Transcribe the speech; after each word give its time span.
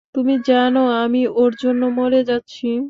তুমি 0.15 0.33
জানো, 0.47 0.79
আমি 0.97 1.19
ওর 1.35 1.51
জন্য 1.63 1.81
মরে 1.97 2.21
যাচ্ছি। 2.29 2.71